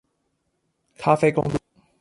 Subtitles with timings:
[0.97, 1.59] 咖啡公路